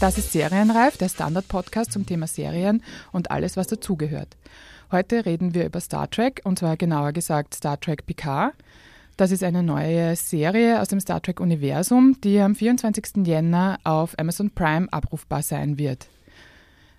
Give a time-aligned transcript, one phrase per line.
[0.00, 4.34] Das ist Serienreif, der Standard-Podcast zum Thema Serien und alles, was dazugehört.
[4.90, 8.54] Heute reden wir über Star Trek und zwar genauer gesagt Star Trek Picard.
[9.18, 13.26] Das ist eine neue Serie aus dem Star Trek-Universum, die am 24.
[13.26, 16.08] Jänner auf Amazon Prime abrufbar sein wird.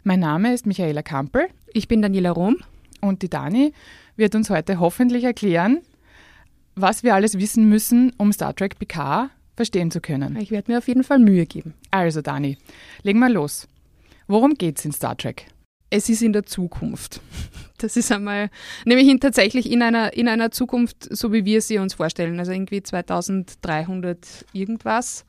[0.04, 1.48] Mein Name ist Michaela Kampel.
[1.74, 2.58] Ich bin Daniela Rom.
[3.02, 3.74] Und die Dani
[4.16, 5.82] wird uns heute hoffentlich erklären,
[6.76, 10.38] was wir alles wissen müssen, um Star Trek Picard verstehen zu können.
[10.38, 11.74] Ich werde mir auf jeden Fall Mühe geben.
[11.92, 12.58] Also, Dani,
[13.04, 13.68] legen wir los.
[14.28, 15.48] Worum geht es in Star Trek?
[15.90, 17.22] Es ist in der Zukunft.
[17.78, 18.52] Das ist einmal,
[18.86, 22.52] nämlich in, tatsächlich in einer, in einer Zukunft, so wie wir sie uns vorstellen, also
[22.52, 25.26] irgendwie 2300 irgendwas,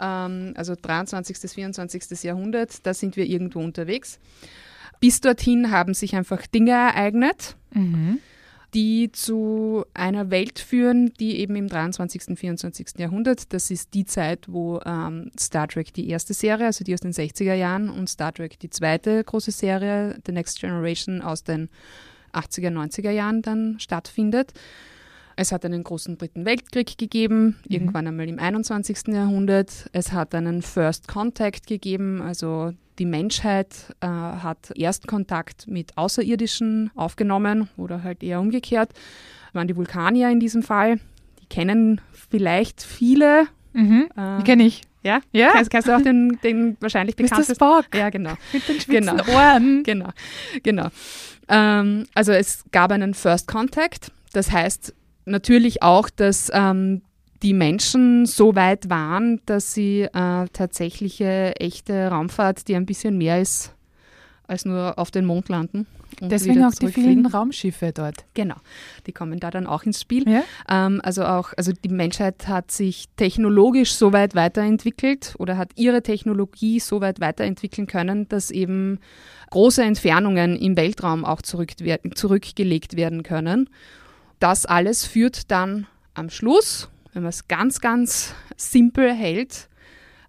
[0.00, 1.40] ähm, also 23.
[1.40, 2.24] bis 24.
[2.24, 4.18] Jahrhundert, da sind wir irgendwo unterwegs.
[4.98, 7.54] Bis dorthin haben sich einfach Dinge ereignet.
[7.72, 8.18] Mhm
[8.74, 12.98] die zu einer Welt führen, die eben im 23., 24.
[12.98, 17.00] Jahrhundert, das ist die Zeit, wo ähm, Star Trek die erste Serie, also die aus
[17.00, 21.68] den 60er Jahren, und Star Trek die zweite große Serie, The Next Generation, aus den
[22.32, 24.52] 80er, 90er Jahren dann stattfindet.
[25.36, 27.54] Es hat einen großen Dritten Weltkrieg gegeben, mhm.
[27.68, 29.08] irgendwann einmal im 21.
[29.08, 29.88] Jahrhundert.
[29.92, 37.68] Es hat einen First Contact gegeben, also die Menschheit äh, hat Erstkontakt mit Außerirdischen aufgenommen
[37.76, 38.90] oder halt eher umgekehrt.
[38.92, 41.00] Das waren die Vulkanier in diesem Fall.
[41.40, 43.46] Die kennen vielleicht viele.
[43.72, 44.82] Mhm, äh, die kenne ich.
[45.02, 45.20] Ja?
[45.32, 45.52] ja?
[45.52, 47.54] Kennst, kennst du auch den, den wahrscheinlich bekanntesten?
[47.54, 47.86] Spock.
[47.94, 48.32] Ja, genau.
[48.52, 49.32] Mit den spitzen genau.
[49.34, 49.82] Ohren.
[49.82, 50.10] Genau,
[50.62, 50.88] genau.
[51.48, 54.10] Ähm, also es gab einen First Contact.
[54.32, 54.94] Das heißt,
[55.26, 57.02] natürlich auch, dass ähm,
[57.44, 63.40] die Menschen so weit waren, dass sie äh, tatsächliche echte Raumfahrt, die ein bisschen mehr
[63.40, 63.74] ist
[64.46, 65.86] als nur auf den Mond landen.
[66.20, 68.26] Deswegen auch die vielen Raumschiffe dort.
[68.34, 68.56] Genau,
[69.06, 70.28] die kommen da dann auch ins Spiel.
[70.28, 70.44] Ja?
[70.68, 76.02] Ähm, also auch, also die Menschheit hat sich technologisch so weit weiterentwickelt oder hat ihre
[76.02, 79.00] Technologie so weit weiterentwickeln können, dass eben
[79.50, 81.72] große Entfernungen im Weltraum auch zurück,
[82.14, 83.68] zurückgelegt werden können
[84.44, 89.68] das alles führt dann am Schluss, wenn man es ganz, ganz simpel hält,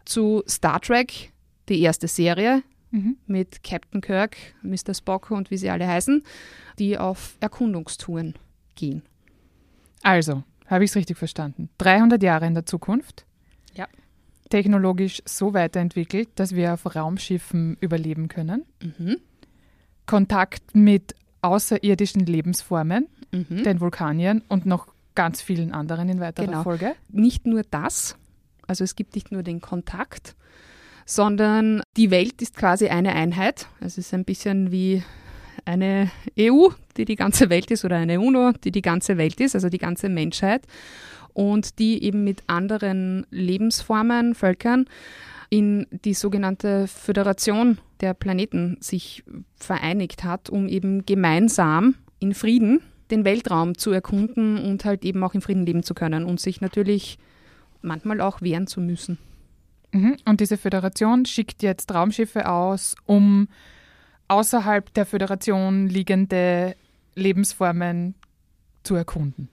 [0.06, 1.34] zu Star Trek,
[1.68, 3.18] die erste Serie mhm.
[3.26, 4.94] mit Captain Kirk, Mr.
[4.94, 6.24] Spock und wie sie alle heißen,
[6.80, 8.36] die auf Erkundungstouren
[8.76, 9.02] gehen.
[10.04, 11.70] Also, habe ich es richtig verstanden?
[11.80, 13.26] 300 Jahre in der Zukunft.
[13.74, 13.88] Ja.
[14.50, 18.64] Technologisch so weiterentwickelt, dass wir auf Raumschiffen überleben können.
[18.82, 19.18] Mhm.
[20.06, 23.64] Kontakt mit außerirdischen Lebensformen mhm.
[23.64, 26.64] den Vulkaniern und noch ganz vielen anderen in weiterer genau.
[26.64, 26.96] Folge.
[27.10, 28.18] Nicht nur das,
[28.68, 30.36] also es gibt nicht nur den Kontakt,
[31.06, 33.68] sondern die Welt ist quasi eine Einheit.
[33.80, 35.04] Es ist ein bisschen wie
[35.66, 39.56] eine EU, die die ganze Welt ist, oder eine UNO, die die ganze Welt ist,
[39.56, 40.66] also die ganze Menschheit.
[41.34, 44.86] Und die eben mit anderen Lebensformen, Völkern
[45.50, 49.24] in die sogenannte Föderation der Planeten sich
[49.56, 55.34] vereinigt hat, um eben gemeinsam in Frieden den Weltraum zu erkunden und halt eben auch
[55.34, 57.18] in Frieden leben zu können und sich natürlich
[57.82, 59.18] manchmal auch wehren zu müssen.
[59.92, 60.18] Mhm.
[60.26, 63.48] Und diese Föderation schickt jetzt Raumschiffe aus, um
[64.28, 66.76] außerhalb der Föderation liegende
[67.14, 68.16] Lebensformen
[68.84, 69.50] zu erkunden.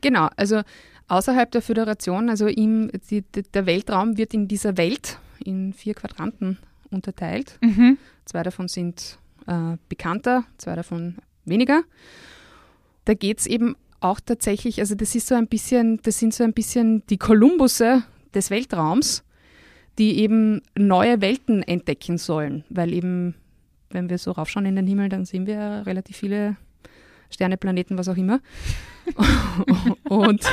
[0.00, 0.62] Genau, also
[1.08, 6.58] außerhalb der Föderation, also im, die, der Weltraum wird in dieser Welt in vier Quadranten
[6.90, 7.58] unterteilt.
[7.60, 7.98] Mhm.
[8.24, 11.82] Zwei davon sind äh, bekannter, zwei davon weniger
[13.10, 16.44] da geht es eben auch tatsächlich, also das ist so ein bisschen, das sind so
[16.44, 19.24] ein bisschen die Kolumbusse des Weltraums,
[19.98, 23.34] die eben neue Welten entdecken sollen, weil eben,
[23.90, 26.56] wenn wir so raufschauen in den Himmel, dann sehen wir relativ viele
[27.30, 28.40] Sterne, Planeten, was auch immer.
[30.08, 30.44] und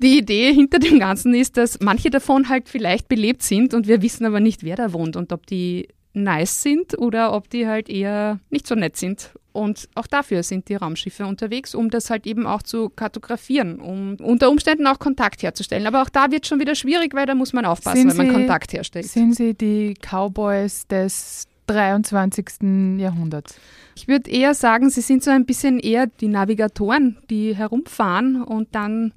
[0.00, 4.02] die Idee hinter dem Ganzen ist, dass manche davon halt vielleicht belebt sind und wir
[4.02, 7.88] wissen aber nicht, wer da wohnt und ob die nice sind oder ob die halt
[7.88, 9.30] eher nicht so nett sind.
[9.52, 14.16] Und auch dafür sind die Raumschiffe unterwegs, um das halt eben auch zu kartografieren, um
[14.16, 15.86] unter Umständen auch Kontakt herzustellen.
[15.86, 18.26] Aber auch da wird schon wieder schwierig, weil da muss man aufpassen, sind wenn man
[18.26, 19.06] Sie, Kontakt herstellt.
[19.06, 22.98] Sind Sie die Cowboys des 23.
[22.98, 23.56] Jahrhunderts?
[23.94, 28.74] Ich würde eher sagen, sie sind so ein bisschen eher die Navigatoren, die herumfahren und
[28.74, 29.12] dann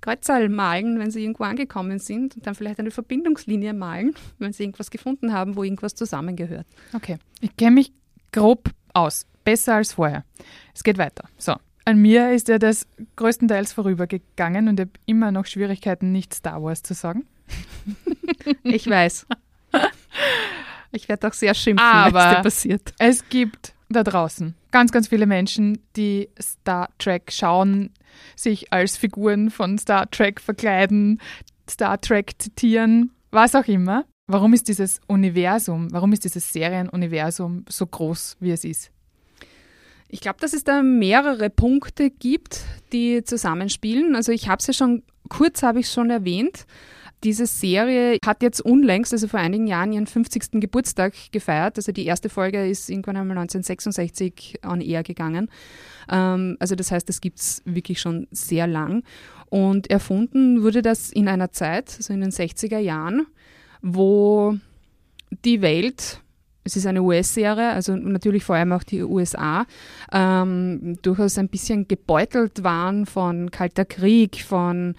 [0.00, 4.64] Kreuzerl malen, wenn sie irgendwo angekommen sind und dann vielleicht eine Verbindungslinie malen, wenn sie
[4.64, 6.66] irgendwas gefunden haben, wo irgendwas zusammengehört.
[6.92, 7.92] Okay, ich kenne mich
[8.32, 9.26] grob aus.
[9.44, 10.24] Besser als vorher.
[10.74, 11.28] Es geht weiter.
[11.38, 11.54] So.
[11.84, 16.60] An mir ist ja das größtenteils vorübergegangen und ich habe immer noch Schwierigkeiten, nicht Star
[16.60, 17.26] Wars zu sagen.
[18.64, 19.26] ich weiß.
[20.90, 22.92] Ich werde auch sehr schimpfen, Aber dir passiert.
[22.98, 27.94] Es gibt da draußen ganz, ganz viele Menschen, die Star Trek schauen,
[28.34, 31.20] sich als Figuren von Star Trek verkleiden,
[31.68, 34.04] Star Trek zitieren, was auch immer.
[34.28, 38.90] warum ist dieses Universum, warum ist dieses Serienuniversum so groß, wie es ist?
[40.08, 44.14] Ich glaube, dass es da mehrere Punkte gibt, die zusammenspielen.
[44.14, 46.66] Also ich habe es ja schon, kurz habe ich schon erwähnt.
[47.24, 50.60] Diese Serie hat jetzt unlängst, also vor einigen Jahren, ihren 50.
[50.60, 51.76] Geburtstag gefeiert.
[51.76, 55.50] Also die erste Folge ist irgendwann einmal 1966 on air gegangen.
[56.10, 59.02] Ähm, also das heißt, das gibt es wirklich schon sehr lang.
[59.48, 63.26] Und erfunden wurde das in einer Zeit, also in den 60er Jahren,
[63.80, 64.56] wo
[65.44, 66.20] die Welt
[66.66, 69.66] es ist eine US-Serie, also natürlich vor allem auch die USA,
[70.12, 74.96] ähm, durchaus ein bisschen gebeutelt waren von Kalter Krieg, von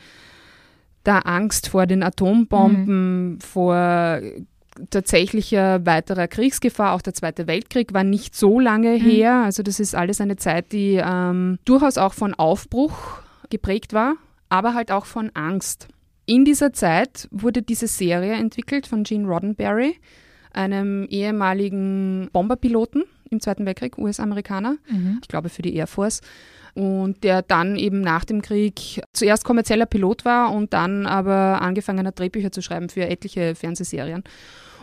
[1.08, 3.40] der Angst vor den Atombomben, mhm.
[3.40, 4.20] vor
[4.90, 6.94] tatsächlicher weiterer Kriegsgefahr.
[6.94, 9.02] Auch der Zweite Weltkrieg war nicht so lange mhm.
[9.02, 9.34] her.
[9.44, 12.94] Also das ist alles eine Zeit, die ähm, durchaus auch von Aufbruch
[13.50, 14.16] geprägt war,
[14.50, 15.88] aber halt auch von Angst.
[16.26, 19.96] In dieser Zeit wurde diese Serie entwickelt von Gene Roddenberry,
[20.52, 25.20] einem ehemaligen Bomberpiloten im Zweiten Weltkrieg, US-Amerikaner, mhm.
[25.22, 26.22] ich glaube für die Air Force
[26.78, 32.06] und der dann eben nach dem Krieg zuerst kommerzieller Pilot war und dann aber angefangen
[32.06, 34.24] hat, Drehbücher zu schreiben für etliche Fernsehserien.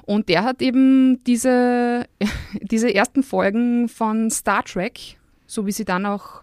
[0.03, 2.07] Und der hat eben diese,
[2.61, 6.43] diese ersten Folgen von Star Trek, so wie sie dann auch,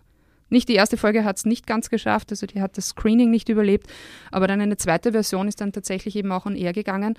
[0.50, 3.50] nicht die erste Folge hat es nicht ganz geschafft, also die hat das Screening nicht
[3.50, 3.88] überlebt,
[4.32, 7.16] aber dann eine zweite Version ist dann tatsächlich eben auch an er gegangen.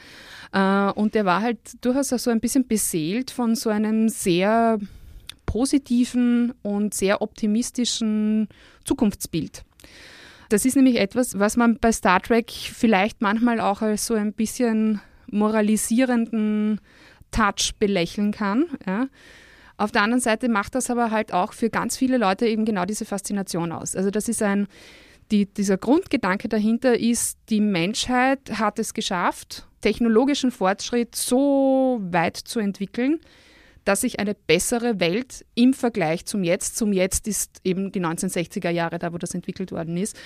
[0.55, 4.79] Äh, und der war halt durchaus auch so ein bisschen beseelt von so einem sehr
[5.53, 8.49] positiven und sehr optimistischen
[8.87, 9.65] Zukunftsbild.
[10.49, 14.33] Das ist nämlich etwas, was man bei Star Trek vielleicht manchmal auch als so ein
[14.33, 16.81] bisschen moralisierenden
[17.33, 18.65] Touch belächeln kann.
[18.87, 19.09] Ja.
[19.77, 22.87] Auf der anderen Seite macht das aber halt auch für ganz viele Leute eben genau
[22.87, 23.95] diese Faszination aus.
[23.95, 24.69] Also das ist ein,
[25.31, 32.59] die, dieser Grundgedanke dahinter ist, die Menschheit hat es geschafft, technologischen Fortschritt so weit zu
[32.59, 33.21] entwickeln,
[33.84, 38.70] dass sich eine bessere Welt im Vergleich zum Jetzt, zum Jetzt ist eben die 1960er
[38.70, 40.17] Jahre, da wo das entwickelt worden ist,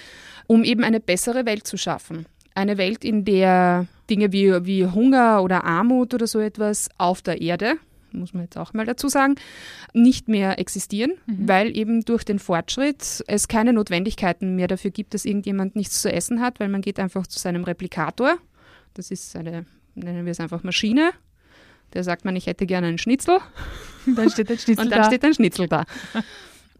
[0.47, 2.27] um eben eine bessere Welt zu schaffen.
[2.55, 7.41] Eine Welt, in der Dinge wie, wie Hunger oder Armut oder so etwas auf der
[7.41, 7.77] Erde,
[8.13, 9.35] muss man jetzt auch mal dazu sagen,
[9.93, 11.49] nicht mehr existieren, mhm.
[11.49, 16.11] weil eben durch den Fortschritt es keine Notwendigkeiten mehr dafür gibt, dass irgendjemand nichts zu
[16.11, 18.39] essen hat, weil man geht einfach zu seinem Replikator.
[18.95, 21.13] Das ist eine, nennen wir es einfach Maschine,
[21.97, 23.39] der sagt man, ich hätte gerne einen Schnitzel.
[24.07, 25.07] Dann steht ein Schnitzel Und dann da.
[25.07, 25.85] steht ein Schnitzel da.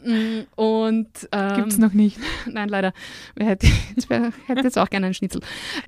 [0.05, 2.19] Mm, und ähm, gibt es noch nicht.
[2.47, 2.93] Nein, leider.
[3.35, 3.67] Wer hätte,
[4.09, 5.41] wer hätte jetzt auch gerne einen Schnitzel.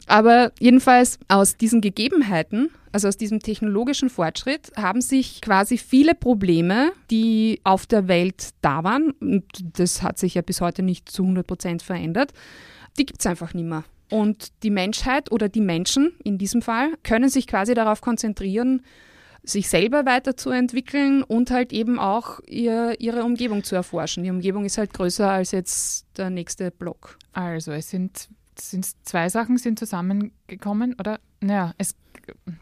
[0.07, 6.93] Aber jedenfalls aus diesen Gegebenheiten, also aus diesem technologischen Fortschritt, haben sich quasi viele Probleme,
[7.11, 9.45] die auf der Welt da waren, und
[9.79, 12.33] das hat sich ja bis heute nicht zu 100 Prozent verändert,
[12.99, 13.85] die gibt es einfach nicht mehr.
[14.11, 18.83] Und die Menschheit oder die Menschen in diesem Fall können sich quasi darauf konzentrieren,
[19.43, 24.25] sich selber weiterzuentwickeln und halt eben auch ihr, ihre Umgebung zu erforschen.
[24.25, 27.19] Die Umgebung ist halt größer als jetzt der nächste Block.
[27.33, 31.21] Also es sind, sind zwei Sachen sind zusammengekommen, oder?
[31.41, 31.95] Naja, es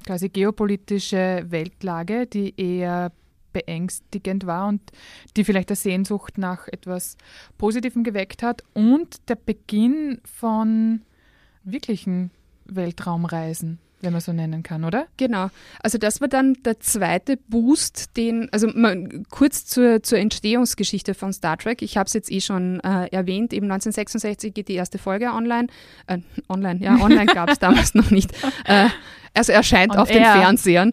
[0.07, 3.11] quasi geopolitische Weltlage, die eher
[3.53, 4.83] beängstigend war und
[5.37, 7.17] die vielleicht der Sehnsucht nach etwas
[7.57, 11.03] Positivem geweckt hat und der Beginn von
[11.65, 12.31] wirklichen
[12.67, 15.07] Weltraumreisen wenn man so nennen kann, oder?
[15.17, 15.49] Genau.
[15.83, 21.33] Also das war dann der zweite Boost, den, also mal kurz zur, zur Entstehungsgeschichte von
[21.33, 21.83] Star Trek.
[21.83, 25.69] Ich habe es jetzt eh schon äh, erwähnt, eben 1966 geht die erste Folge online.
[26.07, 28.33] Äh, online, ja, online gab es damals noch nicht.
[28.65, 28.89] Äh,
[29.37, 30.93] also erscheint Und auf den Fernsehern.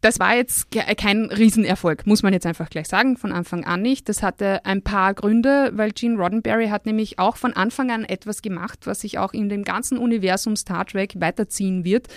[0.00, 4.08] Das war jetzt kein Riesenerfolg, muss man jetzt einfach gleich sagen, von Anfang an nicht.
[4.08, 8.42] Das hatte ein paar Gründe, weil Gene Roddenberry hat nämlich auch von Anfang an etwas
[8.42, 12.08] gemacht, was sich auch in dem ganzen Universum Star Trek weiterziehen wird.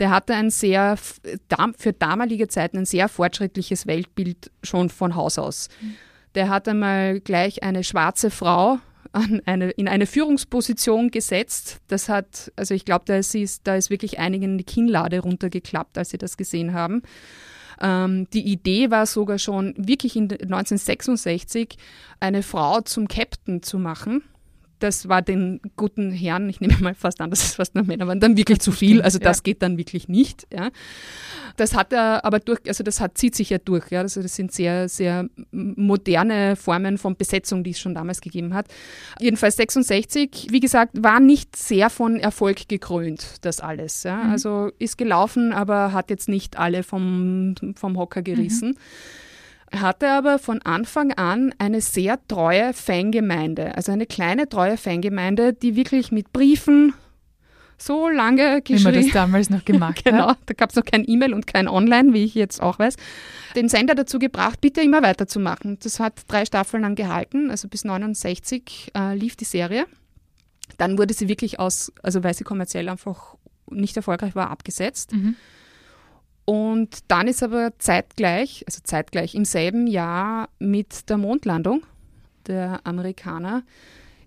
[0.00, 5.68] Der hatte ein sehr, für damalige Zeiten ein sehr fortschrittliches Weltbild schon von Haus aus.
[5.80, 5.94] Mhm.
[6.34, 8.78] Der hat einmal gleich eine schwarze Frau
[9.12, 11.80] eine, in eine Führungsposition gesetzt.
[11.88, 16.10] Das hat, also ich glaube, da ist, da ist wirklich einigen die Kinnlade runtergeklappt, als
[16.10, 17.02] sie das gesehen haben.
[17.80, 21.76] Ähm, die Idee war sogar schon wirklich in 1966
[22.20, 24.22] eine Frau zum Captain zu machen
[24.80, 28.06] das war den guten Herren, ich nehme mal fast an, dass es fast nur Männer
[28.06, 29.02] waren, dann wirklich zu viel.
[29.02, 29.42] Also das ja.
[29.42, 30.46] geht dann wirklich nicht.
[30.52, 30.70] Ja.
[31.56, 33.90] Das hat er aber durch, also das hat, zieht sich ja durch.
[33.90, 34.00] Ja.
[34.00, 38.66] Also das sind sehr, sehr moderne Formen von Besetzung, die es schon damals gegeben hat.
[39.20, 44.02] Jedenfalls 66, wie gesagt, war nicht sehr von Erfolg gekrönt, das alles.
[44.02, 44.24] Ja.
[44.24, 44.30] Mhm.
[44.30, 48.70] Also ist gelaufen, aber hat jetzt nicht alle vom, vom Hocker gerissen.
[48.70, 48.76] Mhm
[49.72, 55.76] hatte aber von Anfang an eine sehr treue Fangemeinde, also eine kleine treue Fangemeinde, die
[55.76, 56.94] wirklich mit Briefen,
[57.78, 58.80] so lange geschrieben.
[58.80, 60.38] Wie man das damals noch gemacht genau, hat.
[60.46, 62.96] da gab es noch kein E-Mail und kein Online, wie ich jetzt auch weiß.
[63.56, 65.78] Den Sender dazu gebracht, bitte immer weiterzumachen.
[65.82, 69.86] Das hat drei Staffeln lang gehalten, also bis 69 äh, lief die Serie.
[70.78, 73.36] Dann wurde sie wirklich aus, also weil sie kommerziell einfach
[73.70, 75.12] nicht erfolgreich war, abgesetzt.
[75.12, 75.36] Mhm.
[76.50, 81.84] Und dann ist aber zeitgleich, also zeitgleich im selben Jahr mit der Mondlandung
[82.48, 83.62] der Amerikaner,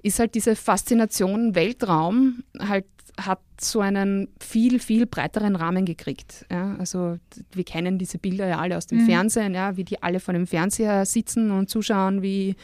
[0.03, 2.85] ist halt diese Faszination Weltraum halt
[3.19, 6.45] hat so einen viel, viel breiteren Rahmen gekriegt.
[6.49, 7.17] Ja, also
[7.51, 9.05] wir kennen diese Bilder ja alle aus dem Mhm.
[9.05, 12.55] Fernsehen, ja, wie die alle vor dem Fernseher sitzen und zuschauen, wie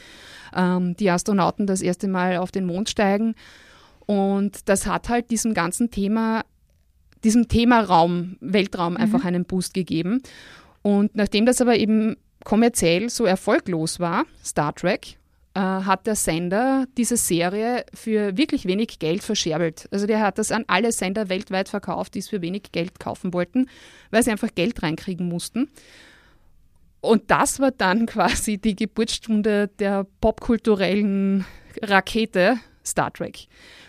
[0.56, 3.34] ähm, die Astronauten das erste Mal auf den Mond steigen.
[4.06, 6.44] Und das hat halt diesem ganzen Thema,
[7.24, 10.22] diesem Thema Raum, Weltraum einfach einen Boost gegeben.
[10.82, 15.18] Und nachdem das aber eben kommerziell so erfolglos war, Star Trek,
[15.54, 19.88] äh, hat der Sender diese Serie für wirklich wenig Geld verscherbelt.
[19.90, 23.34] Also der hat das an alle Sender weltweit verkauft, die es für wenig Geld kaufen
[23.34, 23.68] wollten,
[24.10, 25.68] weil sie einfach Geld reinkriegen mussten.
[27.00, 31.44] Und das war dann quasi die Geburtsstunde der popkulturellen
[31.82, 33.46] Rakete Star Trek.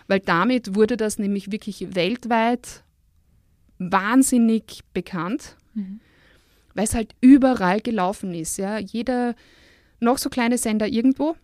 [0.08, 2.84] Weil damit wurde das nämlich wirklich weltweit
[3.90, 5.56] wahnsinnig bekannt,
[6.76, 8.58] weil es halt überall gelaufen ist.
[8.58, 8.78] Ja.
[8.78, 9.36] Jeder
[10.00, 11.36] noch so kleine Sender irgendwo,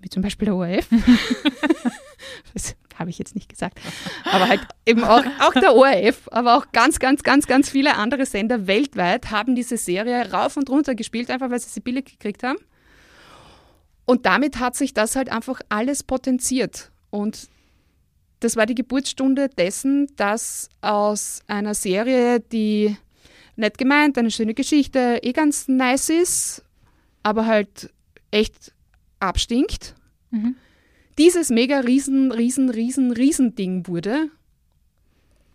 [0.00, 0.88] wie zum Beispiel der ORF,
[2.54, 3.80] das habe ich jetzt nicht gesagt,
[4.24, 8.26] aber halt eben auch, auch der ORF, aber auch ganz, ganz, ganz, ganz viele andere
[8.26, 12.42] Sender weltweit haben diese Serie rauf und runter gespielt, einfach weil sie sie billig gekriegt
[12.42, 12.58] haben.
[14.04, 16.90] Und damit hat sich das halt einfach alles potenziert.
[17.10, 17.48] Und
[18.44, 22.96] das war die Geburtsstunde dessen, dass aus einer Serie, die
[23.56, 26.64] nett gemeint, eine schöne Geschichte, eh ganz nice ist,
[27.22, 27.90] aber halt
[28.30, 28.72] echt
[29.20, 29.94] abstinkt,
[30.30, 30.56] Mhm.
[31.18, 34.30] dieses mega riesen, riesen, riesen, riesen Ding wurde,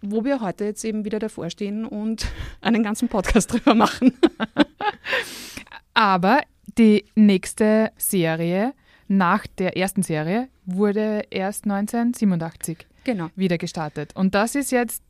[0.02, 2.28] wo wir heute jetzt eben wieder davor stehen und
[2.62, 4.14] einen ganzen Podcast drüber machen.
[5.94, 6.42] Aber
[6.78, 8.74] die nächste Serie
[9.08, 13.30] nach der ersten Serie wurde erst 1987 Genau.
[13.36, 14.16] wieder gestartet.
[14.16, 15.04] Und das ist jetzt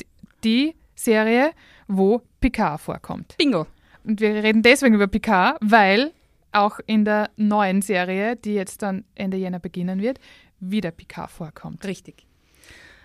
[0.44, 1.52] die Serie,
[1.88, 3.36] wo Picard vorkommt.
[3.38, 3.66] Bingo.
[4.04, 6.12] Und wir reden deswegen über Picard, weil
[6.52, 10.20] auch in der neuen Serie, die jetzt dann Ende Jänner beginnen wird,
[10.60, 11.86] wieder Picard vorkommt.
[11.86, 12.26] Richtig.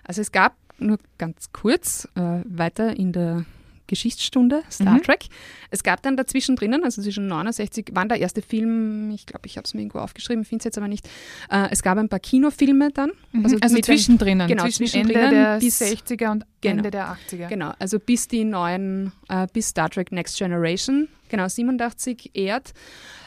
[0.05, 3.45] Also es gab nur ganz kurz äh, weiter in der
[3.93, 5.03] Geschichtsstunde Star Mhm.
[5.03, 5.27] Trek.
[5.71, 9.59] Es gab dann dazwischen drinnen, also zwischen 69, wann der erste Film, ich glaube, ich
[9.59, 11.07] habe es mir irgendwo aufgeschrieben, finde es jetzt aber nicht.
[11.51, 13.11] Äh, es gab ein paar Kinofilme dann.
[13.45, 16.77] Also, also mit den- zwischendrin, genau, zwischen Ende der bis- 60er und Genau.
[16.79, 17.49] Ende der 80er.
[17.49, 22.73] Genau, also bis die neuen, äh, bis Star Trek Next Generation, genau 87 ehrt,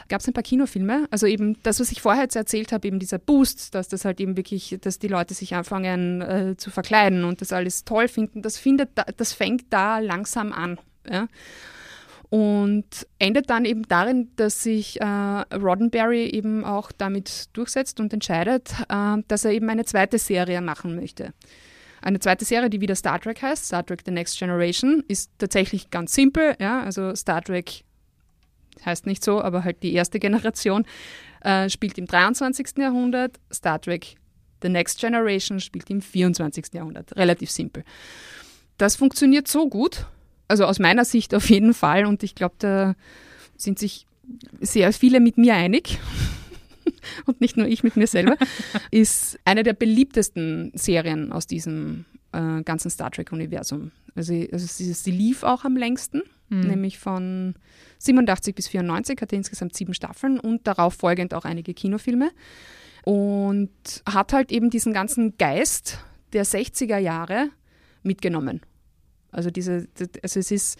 [0.08, 1.06] gab es ein paar Kinofilme.
[1.10, 4.20] Also eben das, was ich vorher jetzt erzählt habe, eben dieser Boost, dass das halt
[4.20, 8.42] eben wirklich, dass die Leute sich anfangen äh, zu verkleiden und das alles toll finden,
[8.42, 10.78] das findet, da, das fängt da langsam an.
[11.08, 11.28] Ja?
[12.28, 18.74] Und endet dann eben darin, dass sich äh, Roddenberry eben auch damit durchsetzt und entscheidet,
[18.88, 21.32] äh, dass er eben eine zweite Serie machen möchte.
[22.02, 25.90] Eine zweite Serie, die wieder Star Trek heißt, Star Trek The Next Generation, ist tatsächlich
[25.90, 26.54] ganz simpel.
[26.60, 26.82] Ja?
[26.82, 27.85] Also Star Trek
[28.84, 30.84] heißt nicht so, aber halt die erste Generation
[31.40, 32.78] äh, spielt im 23.
[32.78, 33.38] Jahrhundert.
[33.52, 34.16] Star Trek
[34.62, 36.66] The Next Generation spielt im 24.
[36.72, 37.16] Jahrhundert.
[37.16, 37.84] Relativ simpel.
[38.78, 40.06] Das funktioniert so gut,
[40.48, 42.94] also aus meiner Sicht auf jeden Fall und ich glaube, da
[43.56, 44.06] sind sich
[44.60, 45.98] sehr viele mit mir einig
[47.26, 48.36] und nicht nur ich mit mir selber,
[48.90, 53.92] ist eine der beliebtesten Serien aus diesem äh, ganzen Star Trek-Universum.
[54.14, 56.60] Also, also sie, sie lief auch am längsten, Hm.
[56.60, 57.54] nämlich von
[57.98, 62.30] 87 bis 94, hatte insgesamt sieben Staffeln und darauf folgend auch einige Kinofilme.
[63.04, 63.70] Und
[64.08, 65.98] hat halt eben diesen ganzen Geist
[66.32, 67.50] der 60er Jahre
[68.02, 68.60] mitgenommen.
[69.30, 69.86] Also diese,
[70.22, 70.78] also es ist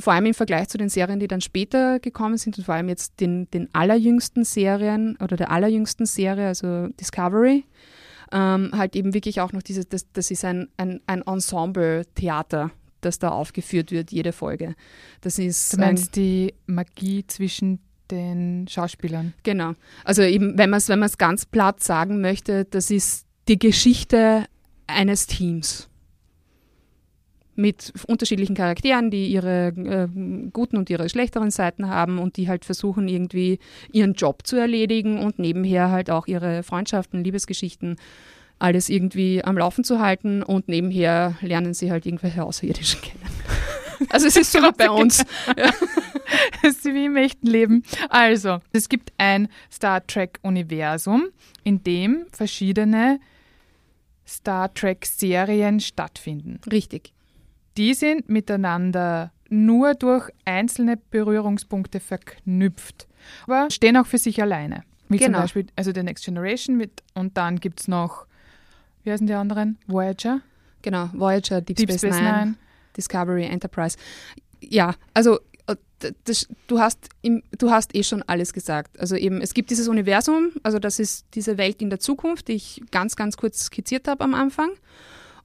[0.00, 2.88] vor allem im Vergleich zu den Serien, die dann später gekommen sind und vor allem
[2.88, 7.64] jetzt den, den allerjüngsten Serien oder der allerjüngsten Serie, also Discovery,
[8.32, 12.70] ähm, halt eben wirklich auch noch dieses, das, das ist ein, ein, ein Ensemble-Theater,
[13.04, 14.74] das da aufgeführt wird, jede Folge.
[15.20, 17.80] Das ist Du meinst die Magie zwischen
[18.10, 19.34] den Schauspielern?
[19.42, 19.74] Genau.
[20.04, 24.44] Also eben, wenn man es wenn man's ganz platt sagen möchte, das ist die Geschichte
[24.86, 25.88] eines Teams
[27.56, 30.08] mit unterschiedlichen Charakteren, die ihre äh,
[30.52, 33.58] guten und ihre schlechteren Seiten haben und die halt versuchen irgendwie
[33.92, 37.96] ihren Job zu erledigen und nebenher halt auch ihre Freundschaften, Liebesgeschichten,
[38.64, 43.20] alles irgendwie am Laufen zu halten und nebenher lernen sie halt irgendwelche Außerirdischen kennen.
[44.08, 45.22] Also es ist so bei uns.
[45.54, 45.74] Das
[46.62, 47.82] ist wie im echten Leben.
[48.08, 51.26] Also, es gibt ein Star Trek-Universum,
[51.62, 53.20] in dem verschiedene
[54.26, 56.58] Star Trek-Serien stattfinden.
[56.70, 57.12] Richtig.
[57.76, 63.06] Die sind miteinander nur durch einzelne Berührungspunkte verknüpft,
[63.46, 64.84] aber stehen auch für sich alleine.
[65.08, 65.32] Wie Genau.
[65.38, 68.26] zum Beispiel also The Next Generation mit, und dann gibt es noch,
[69.04, 69.78] wie heißen die anderen?
[69.86, 70.40] Voyager,
[70.84, 71.08] Genau.
[71.14, 72.54] Voyager, Deep, Deep Space, Space Nine, Nine.
[72.96, 73.96] Discovery, Enterprise.
[74.60, 75.76] Ja, also äh,
[76.24, 79.00] das, du, hast im, du hast eh schon alles gesagt.
[79.00, 82.52] Also eben, es gibt dieses Universum, also das ist diese Welt in der Zukunft, die
[82.52, 84.70] ich ganz, ganz kurz skizziert habe am Anfang.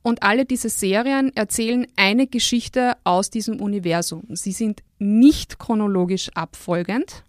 [0.01, 4.23] Und alle diese Serien erzählen eine Geschichte aus diesem Universum.
[4.29, 7.23] Sie sind nicht chronologisch abfolgend,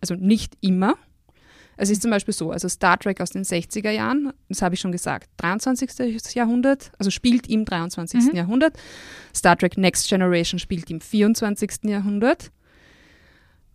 [0.00, 0.94] also nicht immer.
[1.76, 4.80] Es ist zum Beispiel so, also Star Trek aus den 60er Jahren, das habe ich
[4.80, 6.34] schon gesagt, 23.
[6.34, 8.32] Jahrhundert, also spielt im 23.
[8.32, 8.36] Mhm.
[8.36, 8.78] Jahrhundert.
[9.34, 11.84] Star Trek Next Generation spielt im 24.
[11.84, 12.50] Jahrhundert.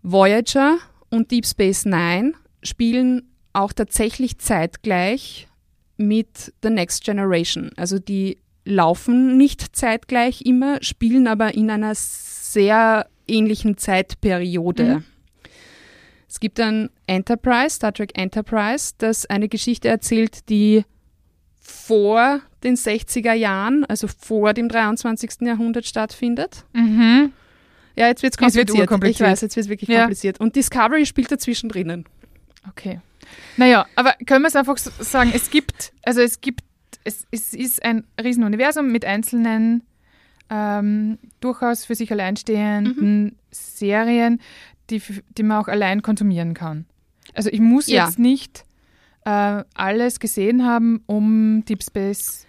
[0.02, 0.78] Voyager
[1.10, 5.48] und Deep Space Nine spielen auch tatsächlich zeitgleich
[5.98, 7.72] mit The Next Generation.
[7.76, 14.84] Also die laufen nicht zeitgleich immer, spielen aber in einer sehr ähnlichen Zeitperiode.
[14.84, 15.04] Mhm.
[16.32, 20.86] Es gibt dann Enterprise, Star Trek Enterprise, das eine Geschichte erzählt, die
[21.60, 25.42] vor den 60er Jahren, also vor dem 23.
[25.42, 26.64] Jahrhundert stattfindet.
[26.72, 27.34] Mhm.
[27.98, 28.80] Ja, jetzt wird's Es wird kompliziert.
[28.80, 29.28] urkompliziert.
[29.28, 30.00] Ich weiß, jetzt wird's wirklich Ja.
[30.04, 30.40] kompliziert.
[30.40, 32.06] Und Discovery spielt dazwischen drinnen.
[32.70, 33.02] Okay.
[33.58, 36.62] Naja, aber können wir es einfach sagen, es gibt, also es gibt,
[37.04, 39.84] es, es ist ein Riesenuniversum mit einzelnen
[40.50, 43.36] ähm, durchaus für sich alleinstehenden Mhm.
[43.52, 44.40] Serien,
[44.92, 45.02] die,
[45.38, 46.86] die man auch allein konsumieren kann.
[47.34, 48.06] Also ich muss Ja.
[48.06, 48.66] jetzt nicht
[49.26, 52.46] äh, alles gesehen haben, um Deep Space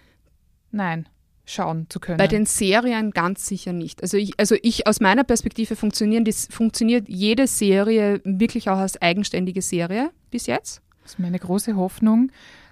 [0.71, 1.07] Nein
[1.45, 2.17] schauen zu können.
[2.17, 4.01] Bei den Serien ganz sicher nicht.
[4.01, 9.01] Also ich, also ich aus meiner Perspektive funktionieren die, funktioniert jede Serie wirklich auch als
[9.01, 10.81] eigenständige Serie bis jetzt.
[11.03, 12.31] das ist meine große Hoffnung,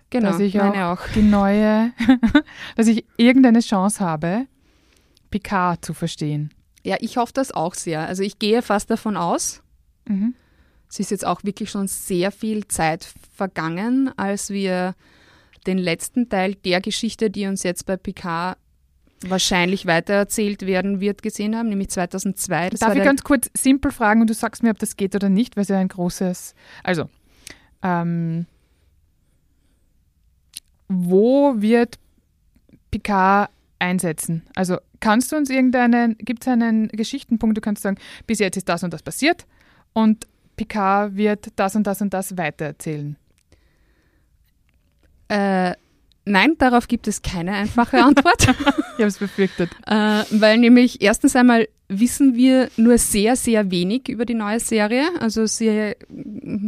[0.10, 1.92] Genau, dass ich meine auch, die neue,
[2.76, 4.46] dass ich irgendeine Chance habe,
[5.30, 6.52] Picard zu verstehen.
[6.84, 8.08] Ja, ich hoffe das auch sehr.
[8.08, 9.62] Also ich gehe fast davon aus.
[10.08, 10.34] Mhm.
[10.90, 14.96] Es ist jetzt auch wirklich schon sehr viel Zeit vergangen, als wir
[15.68, 18.58] den letzten Teil der Geschichte, die uns jetzt bei Picard
[19.28, 22.72] wahrscheinlich weitererzählt werden wird, gesehen haben, nämlich 2002.
[22.72, 25.30] Das Darf ich ganz kurz simpel fragen und du sagst mir, ob das geht oder
[25.30, 26.56] nicht, weil es ja ein großes.
[26.84, 27.08] Also,
[27.84, 28.48] ähm,
[30.88, 32.00] wo wird
[32.90, 34.44] Picard einsetzen?
[34.56, 38.70] Also, kannst du uns irgendeinen, gibt es einen Geschichtenpunkt, du kannst sagen, bis jetzt ist
[38.70, 39.46] das und das passiert
[39.94, 43.18] und Picard wird das und das und das weitererzählen.
[45.28, 45.74] äh,
[46.26, 48.48] nein, darauf gibt es keine einfache Antwort.
[48.98, 49.72] Ich habe es befürchtet.
[49.88, 55.06] Äh, weil nämlich erstens einmal wissen wir nur sehr, sehr wenig über die neue Serie.
[55.20, 55.96] Also Se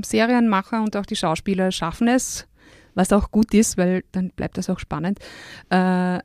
[0.03, 2.47] Serienmacher und auch die Schauspieler schaffen es,
[2.95, 5.19] was auch gut ist, weil dann bleibt das auch spannend,
[5.69, 6.19] äh,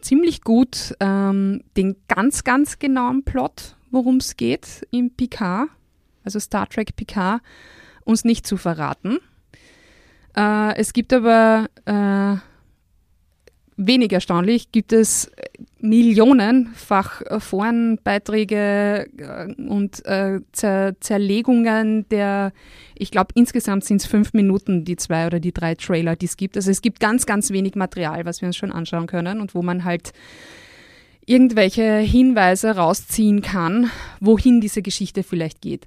[0.00, 5.68] ziemlich gut ähm, den ganz, ganz genauen Plot, worum es geht im Picard,
[6.24, 7.42] also Star Trek Picard,
[8.04, 9.18] uns nicht zu verraten.
[10.36, 12.36] Äh, es gibt aber äh,
[13.76, 15.30] wenig erstaunlich, gibt es
[15.88, 22.52] millionenfach Forenbeiträge äh, und äh, Zer Zerlegungen der,
[22.94, 26.36] ich glaube insgesamt sind es fünf Minuten, die zwei oder die drei Trailer, die es
[26.36, 26.56] gibt.
[26.56, 29.62] Also es gibt ganz, ganz wenig Material, was wir uns schon anschauen können und wo
[29.62, 30.12] man halt
[31.26, 35.86] irgendwelche Hinweise rausziehen kann, wohin diese Geschichte vielleicht geht.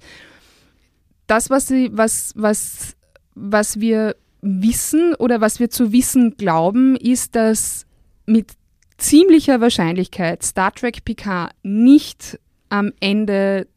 [1.28, 2.96] Das, was, sie, was, was,
[3.36, 7.86] was wir wissen oder was wir zu wissen glauben, ist, dass
[8.26, 8.54] mit
[9.00, 13.68] ziemlicher Wahrscheinlichkeit Star Trek Picard nicht am Ende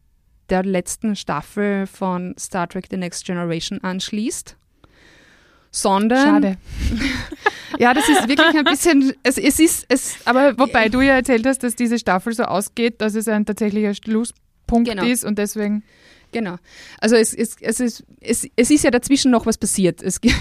[0.49, 4.55] der letzten Staffel von Star Trek The Next Generation anschließt,
[5.71, 6.57] sondern Schade.
[7.79, 11.45] ja, das ist wirklich ein bisschen, es, es ist, es, aber Wobei du ja erzählt
[11.47, 15.03] hast, dass diese Staffel so ausgeht, dass es ein tatsächlicher Schlusspunkt Genau.
[15.05, 15.83] ist und deswegen.
[16.31, 16.55] Genau.
[16.99, 20.01] Also es, es, es, ist, es, es ist ja dazwischen noch was passiert.
[20.01, 20.33] Es, ge-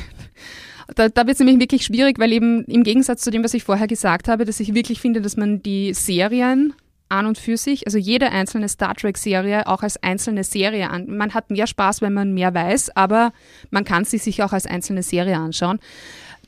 [0.95, 3.65] da da wird es nämlich wirklich schwierig, weil eben im Gegensatz zu dem, was ich
[3.65, 6.75] vorher gesagt habe, dass ich wirklich finde, dass man die Serien
[7.13, 11.07] an und für sich, also jede einzelne Star Trek-Serie auch als einzelne Serie an.
[11.09, 13.33] Man hat mehr Spaß, wenn man mehr weiß, aber
[13.71, 15.79] man kann sie sich auch als einzelne Serie anschauen.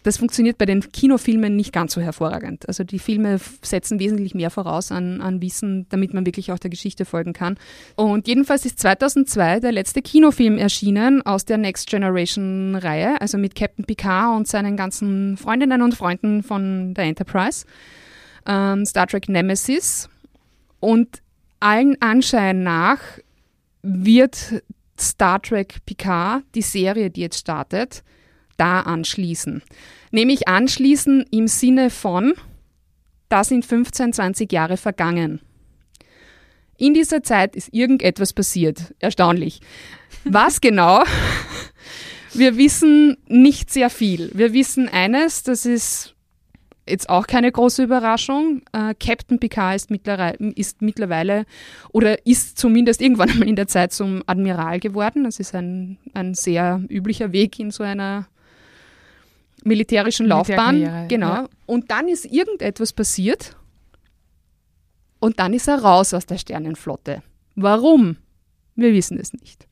[0.04, 2.68] Das funktioniert bei den Kinofilmen nicht ganz so hervorragend.
[2.68, 6.68] Also die Filme setzen wesentlich mehr voraus an, an Wissen, damit man wirklich auch der
[6.68, 7.56] Geschichte folgen kann.
[7.96, 13.54] Und jedenfalls ist 2002 der letzte Kinofilm erschienen aus der Next Generation Reihe, also mit
[13.54, 17.64] Captain Picard und seinen ganzen Freundinnen und Freunden von der Enterprise,
[18.44, 20.10] ähm, Star Trek Nemesis.
[20.80, 21.22] Und
[21.60, 22.98] allen Anschein nach
[23.82, 24.62] wird
[25.00, 28.04] Star Trek Picard, die Serie, die jetzt startet,
[28.56, 29.62] da anschließen.
[30.10, 32.34] Nämlich anschließen im Sinne von,
[33.28, 35.40] da sind 15, 20 Jahre vergangen.
[36.76, 38.94] In dieser Zeit ist irgendetwas passiert.
[38.98, 39.60] Erstaunlich.
[40.24, 41.02] Was genau?
[42.34, 44.30] Wir wissen nicht sehr viel.
[44.34, 46.14] Wir wissen eines, das ist
[46.88, 48.62] jetzt auch keine große Überraschung.
[48.72, 51.46] Äh, Captain Picard ist mittlerweile, ist mittlerweile
[51.92, 55.24] oder ist zumindest irgendwann einmal in der Zeit zum Admiral geworden.
[55.24, 58.26] Das ist ein, ein sehr üblicher Weg in so einer
[59.64, 61.08] militärischen Laufbahn.
[61.08, 61.28] Genau.
[61.28, 61.48] Ja.
[61.66, 63.56] Und dann ist irgendetwas passiert
[65.18, 67.22] und dann ist er raus aus der Sternenflotte.
[67.54, 68.16] Warum?
[68.76, 69.66] Wir wissen es nicht.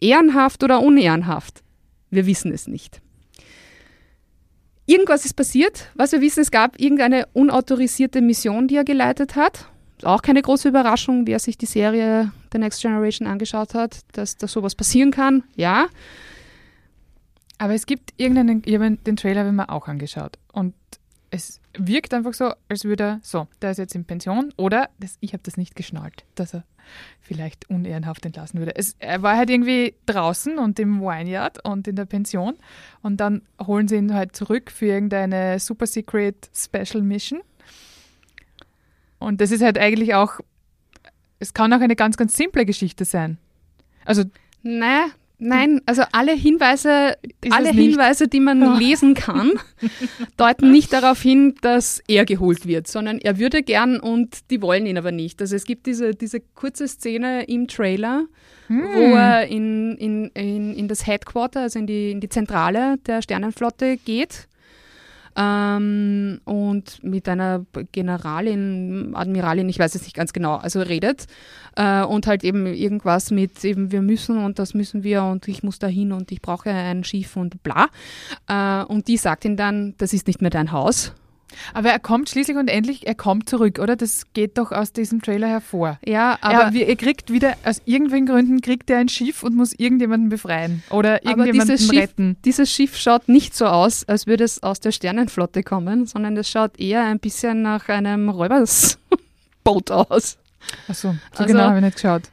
[0.00, 1.62] Ehrenhaft oder unehrenhaft?
[2.10, 3.00] Wir wissen es nicht.
[4.84, 5.90] Irgendwas ist passiert.
[5.94, 9.68] Was wir wissen, es gab irgendeine unautorisierte Mission, die er geleitet hat.
[10.02, 14.48] Auch keine große Überraschung, wer sich die Serie The Next Generation angeschaut hat, dass da
[14.48, 15.44] sowas passieren kann.
[15.54, 15.86] Ja.
[17.62, 20.36] Aber es gibt irgendeinen, ich habe den Trailer habe ich auch angeschaut.
[20.52, 20.74] Und
[21.30, 25.16] es wirkt einfach so, als würde er, so, der ist jetzt in Pension oder, das,
[25.20, 26.64] ich habe das nicht geschnallt, dass er
[27.20, 28.74] vielleicht unehrenhaft entlassen würde.
[28.74, 32.56] Es, er war halt irgendwie draußen und im Wineyard und in der Pension
[33.00, 37.42] und dann holen sie ihn halt zurück für irgendeine Super Secret Special Mission.
[39.20, 40.40] Und das ist halt eigentlich auch,
[41.38, 43.38] es kann auch eine ganz, ganz simple Geschichte sein.
[44.04, 44.24] Also
[44.64, 45.12] naja,
[45.44, 47.16] Nein, also alle Hinweise,
[47.50, 48.78] alle Hinweise, die man oh.
[48.78, 49.50] lesen kann,
[50.36, 54.86] deuten nicht darauf hin, dass er geholt wird, sondern er würde gern und die wollen
[54.86, 55.40] ihn aber nicht.
[55.40, 58.26] Also es gibt diese, diese kurze Szene im Trailer,
[58.68, 58.84] hm.
[58.94, 63.20] wo er in, in, in, in das Headquarter, also in die, in die Zentrale der
[63.20, 64.46] Sternenflotte geht
[65.36, 71.26] ähm, und mit einer Generalin, Admiralin, ich weiß es nicht ganz genau, also redet
[71.76, 75.62] äh, und halt eben irgendwas mit eben wir müssen und das müssen wir und ich
[75.62, 77.88] muss da hin und ich brauche ein Schiff und bla.
[78.48, 81.12] Äh, und die sagt ihm dann, das ist nicht mehr dein Haus
[81.74, 83.96] aber er kommt schließlich und endlich, er kommt zurück, oder?
[83.96, 85.98] Das geht doch aus diesem Trailer hervor.
[86.04, 89.72] Ja, aber er, er kriegt wieder, aus irgendwelchen Gründen kriegt er ein Schiff und muss
[89.72, 92.30] irgendjemanden befreien oder irgendjemanden dieses retten.
[92.30, 96.36] Schiff, dieses Schiff schaut nicht so aus, als würde es aus der Sternenflotte kommen, sondern
[96.36, 100.38] es schaut eher ein bisschen nach einem Räubersboot aus.
[100.88, 102.31] Achso, so also, genau habe ich nicht geschaut.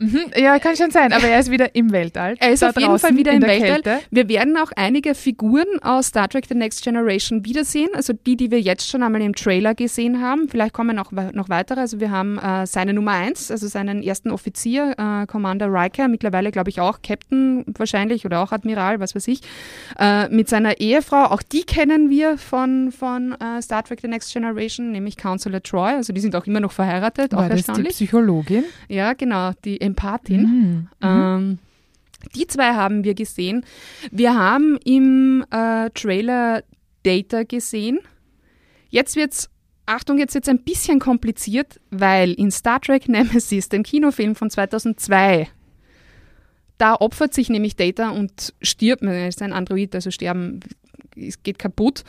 [0.00, 2.34] Mhm, ja, kann schon sein, aber er ist wieder im Weltall.
[2.40, 3.82] Er ist auf jeden Fall wieder im Weltall.
[3.82, 3.98] Kälte.
[4.10, 8.50] Wir werden auch einige Figuren aus Star Trek The Next Generation wiedersehen, also die, die
[8.50, 10.48] wir jetzt schon einmal im Trailer gesehen haben.
[10.48, 11.80] Vielleicht kommen auch noch weitere.
[11.80, 16.50] Also wir haben äh, seine Nummer eins, also seinen ersten Offizier, äh, Commander Riker, mittlerweile
[16.50, 19.42] glaube ich auch Captain wahrscheinlich oder auch Admiral, was weiß ich,
[19.98, 21.24] äh, mit seiner Ehefrau.
[21.24, 25.90] Auch die kennen wir von, von äh, Star Trek The Next Generation, nämlich Counselor Troy.
[25.92, 27.32] Also die sind auch immer noch verheiratet.
[27.32, 28.64] War auch das die Psychologin?
[28.88, 29.50] Ja, genau.
[29.66, 30.42] Die Empathin.
[30.42, 30.88] Mhm.
[31.02, 31.58] Ähm,
[32.34, 33.64] die zwei haben wir gesehen.
[34.10, 36.62] Wir haben im äh, Trailer
[37.02, 37.98] Data gesehen.
[38.90, 39.48] Jetzt wird's
[39.86, 44.50] Achtung, jetzt wird es ein bisschen kompliziert, weil in Star Trek Nemesis, dem Kinofilm von
[44.50, 45.48] 2002,
[46.78, 49.02] da opfert sich nämlich Data und stirbt.
[49.02, 50.60] Er ist ein Android, also sterben
[51.16, 52.04] es geht kaputt.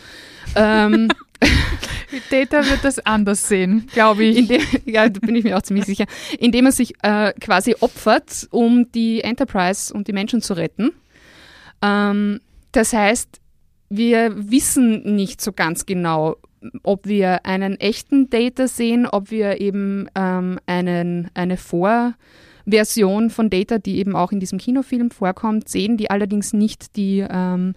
[0.55, 1.09] ähm,
[2.29, 4.47] Data wird das anders sehen, glaube ich.
[4.47, 6.05] Dem, ja, da bin ich mir auch ziemlich sicher.
[6.37, 10.91] Indem er sich äh, quasi opfert, um die Enterprise und die Menschen zu retten.
[11.81, 12.39] Ähm,
[12.71, 13.39] das heißt,
[13.89, 16.37] wir wissen nicht so ganz genau,
[16.83, 23.79] ob wir einen echten Data sehen, ob wir eben ähm, einen, eine Vorversion von Data,
[23.79, 27.73] die eben auch in diesem Kinofilm vorkommt, sehen, die allerdings nicht die ähm,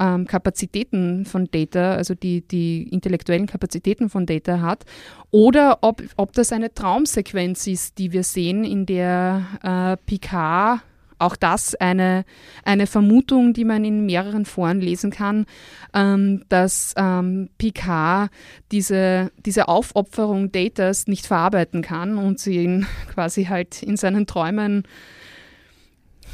[0.00, 4.84] ähm, Kapazitäten von Data, also die, die intellektuellen Kapazitäten von Data hat,
[5.30, 10.80] oder ob, ob das eine Traumsequenz ist, die wir sehen, in der äh, Picard
[11.20, 12.24] auch das eine,
[12.64, 15.46] eine Vermutung, die man in mehreren Foren lesen kann,
[15.94, 18.30] ähm, dass ähm, Picard
[18.72, 24.84] diese, diese Aufopferung Datas nicht verarbeiten kann und sie ihn quasi halt in seinen Träumen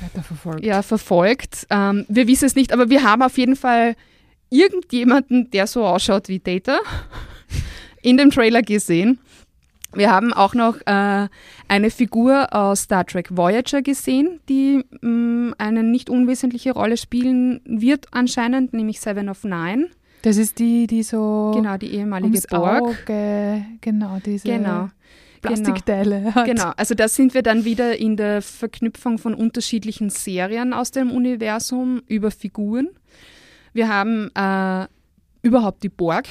[0.02, 0.64] weiter verfolgt.
[0.64, 1.66] Ja, verfolgt.
[1.70, 3.96] Ähm, wir wissen es nicht, aber wir haben auf jeden Fall
[4.50, 6.78] irgendjemanden, der so ausschaut wie Data,
[8.02, 9.18] in dem Trailer gesehen.
[9.94, 11.28] Wir haben auch noch äh,
[11.68, 17.60] eine Figur aus Star Trek Voyager gesehen, die mh, mm, eine nicht unwesentliche Rolle spielen
[17.64, 19.88] wird anscheinend, nämlich Seven of Nine.
[20.22, 22.82] Das ist die, die so genau die ehemalige Borg.
[22.82, 24.48] Auge, genau diese.
[24.48, 24.90] Genau.
[25.42, 26.34] Plastikteile genau.
[26.34, 26.46] hat.
[26.46, 31.10] Genau, also da sind wir dann wieder in der Verknüpfung von unterschiedlichen Serien aus dem
[31.10, 32.88] Universum über Figuren.
[33.72, 34.86] Wir haben äh,
[35.42, 36.26] überhaupt die Borg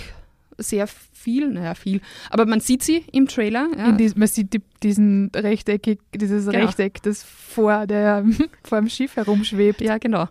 [0.57, 2.01] sehr viel, naja, viel.
[2.29, 3.67] Aber man sieht sie im Trailer.
[3.77, 3.91] Ja.
[3.91, 6.65] Dies, man sieht die, diesen rechteckig, dieses genau.
[6.65, 8.25] Rechteck, das vor, der,
[8.63, 9.81] vor dem Schiff herumschwebt.
[9.81, 10.27] Ja, genau.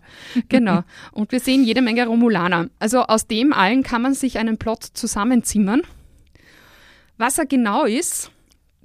[0.49, 0.83] genau.
[1.11, 2.69] Und wir sehen jede Menge Romulaner.
[2.79, 5.81] Also aus dem allen kann man sich einen Plot zusammenzimmern.
[7.17, 8.31] Was er genau ist,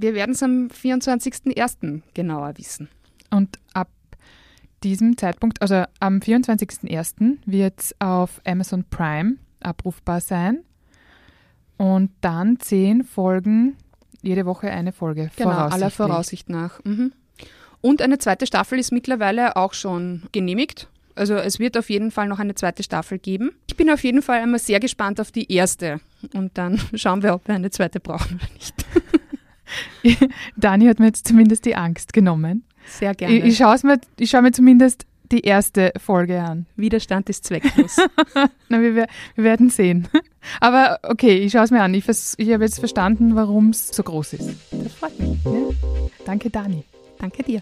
[0.00, 2.02] wir werden es am 24.01.
[2.14, 2.88] genauer wissen.
[3.30, 3.90] Und ab
[4.82, 7.38] diesem Zeitpunkt, also am 24.01.
[7.46, 10.60] wird es auf Amazon Prime abrufbar sein.
[11.76, 13.76] Und dann zehn Folgen,
[14.22, 15.30] jede Woche eine Folge.
[15.36, 16.82] Genau, aller Voraussicht nach.
[16.84, 17.12] Mhm.
[17.80, 20.88] Und eine zweite Staffel ist mittlerweile auch schon genehmigt.
[21.14, 23.52] Also es wird auf jeden Fall noch eine zweite Staffel geben.
[23.66, 26.00] Ich bin auf jeden Fall einmal sehr gespannt auf die erste.
[26.34, 28.74] Und dann schauen wir, ob wir eine zweite brauchen oder nicht.
[30.56, 32.64] Dani hat mir jetzt zumindest die Angst genommen.
[32.86, 33.36] Sehr gerne.
[33.36, 36.66] Ich, ich schaue mir, schau mir zumindest die erste Folge an.
[36.76, 37.96] Widerstand ist zwecklos.
[38.68, 39.06] Na, wir, wir,
[39.36, 40.08] werden sehen.
[40.60, 41.94] Aber okay, ich schaue es mir an.
[41.94, 44.56] Ich, ich habe jetzt verstanden, warum es so groß ist.
[44.72, 45.38] Das freut mich.
[45.44, 45.52] Ja.
[46.24, 46.84] Danke, Dani.
[47.18, 47.60] Danke dir.